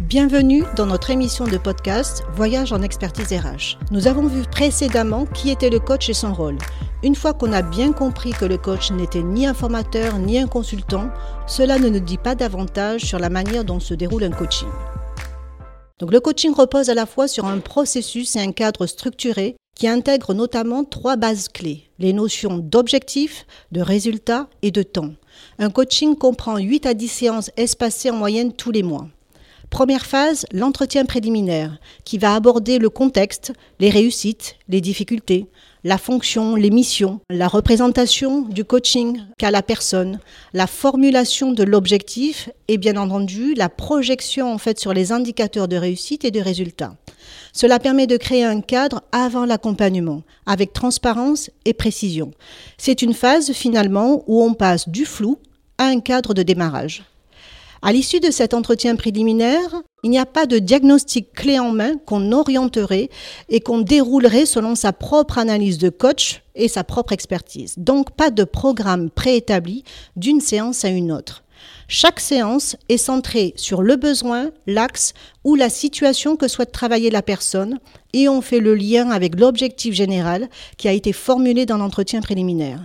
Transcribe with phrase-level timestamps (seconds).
[0.00, 3.78] Bienvenue dans notre émission de podcast Voyage en expertise RH.
[3.90, 6.58] Nous avons vu précédemment qui était le coach et son rôle.
[7.02, 10.46] Une fois qu'on a bien compris que le coach n'était ni un formateur ni un
[10.46, 11.08] consultant,
[11.46, 14.68] cela ne nous dit pas davantage sur la manière dont se déroule un coaching.
[15.98, 19.88] Donc le coaching repose à la fois sur un processus et un cadre structuré qui
[19.88, 25.14] intègre notamment trois bases clés, les notions d'objectif, de résultat et de temps.
[25.58, 29.08] Un coaching comprend 8 à 10 séances espacées en moyenne tous les mois.
[29.70, 35.46] Première phase, l'entretien préliminaire, qui va aborder le contexte, les réussites, les difficultés,
[35.84, 40.18] la fonction, les missions, la représentation du coaching qu'a la personne,
[40.52, 45.76] la formulation de l'objectif et bien entendu la projection en fait sur les indicateurs de
[45.76, 46.96] réussite et de résultats.
[47.52, 52.32] Cela permet de créer un cadre avant l'accompagnement, avec transparence et précision.
[52.78, 55.38] C'est une phase finalement où on passe du flou
[55.78, 57.04] à un cadre de démarrage.
[57.86, 61.98] À l'issue de cet entretien préliminaire, il n'y a pas de diagnostic clé en main
[61.98, 63.10] qu'on orienterait
[63.48, 67.74] et qu'on déroulerait selon sa propre analyse de coach et sa propre expertise.
[67.76, 69.84] Donc pas de programme préétabli
[70.16, 71.44] d'une séance à une autre.
[71.88, 75.14] Chaque séance est centrée sur le besoin, l'axe
[75.44, 77.78] ou la situation que souhaite travailler la personne
[78.12, 82.80] et on fait le lien avec l'objectif général qui a été formulé dans l'entretien préliminaire.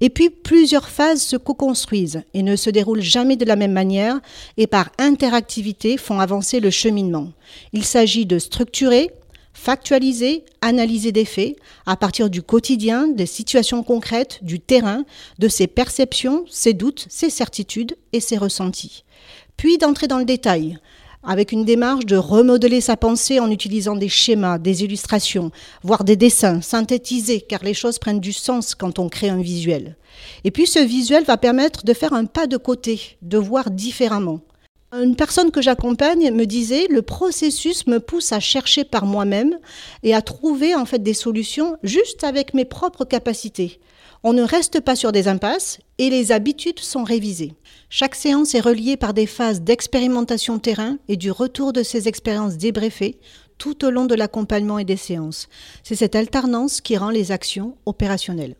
[0.00, 4.20] Et puis plusieurs phases se co-construisent et ne se déroulent jamais de la même manière
[4.56, 7.32] et par interactivité font avancer le cheminement.
[7.72, 9.10] Il s'agit de structurer,
[9.56, 15.04] factualiser, analyser des faits à partir du quotidien, des situations concrètes, du terrain,
[15.38, 19.02] de ses perceptions, ses doutes, ses certitudes et ses ressentis.
[19.56, 20.78] Puis d'entrer dans le détail,
[21.24, 25.50] avec une démarche de remodeler sa pensée en utilisant des schémas, des illustrations,
[25.82, 29.96] voire des dessins synthétisés, car les choses prennent du sens quand on crée un visuel.
[30.44, 34.40] Et puis ce visuel va permettre de faire un pas de côté, de voir différemment.
[34.92, 39.58] Une personne que j'accompagne me disait le processus me pousse à chercher par moi-même
[40.04, 43.80] et à trouver en fait des solutions juste avec mes propres capacités.
[44.22, 47.54] On ne reste pas sur des impasses et les habitudes sont révisées.
[47.90, 52.56] Chaque séance est reliée par des phases d'expérimentation terrain et du retour de ces expériences
[52.56, 53.18] débriefées
[53.58, 55.48] tout au long de l'accompagnement et des séances.
[55.82, 58.54] C'est cette alternance qui rend les actions opérationnelles.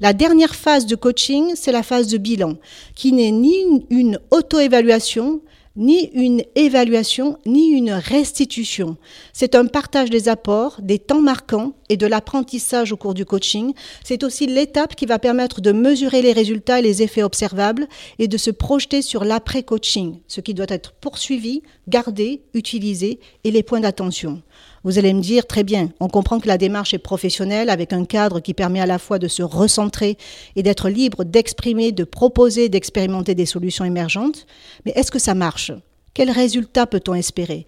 [0.00, 2.54] La dernière phase de coaching, c'est la phase de bilan,
[2.94, 3.54] qui n'est ni
[3.90, 5.40] une auto-évaluation,
[5.76, 8.96] ni une évaluation, ni une restitution.
[9.32, 13.72] C'est un partage des apports, des temps marquants et de l'apprentissage au cours du coaching.
[14.04, 17.88] C'est aussi l'étape qui va permettre de mesurer les résultats et les effets observables
[18.18, 23.62] et de se projeter sur l'après-coaching, ce qui doit être poursuivi, gardé, utilisé et les
[23.62, 24.42] points d'attention.
[24.84, 28.04] Vous allez me dire, très bien, on comprend que la démarche est professionnelle avec un
[28.04, 30.18] cadre qui permet à la fois de se recentrer
[30.56, 34.46] et d'être libre d'exprimer, de proposer, d'expérimenter des solutions émergentes.
[34.84, 35.70] Mais est-ce que ça marche?
[36.14, 37.66] Quels résultats peut-on espérer?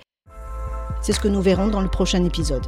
[1.03, 2.65] C'est ce que nous verrons dans le prochain épisode.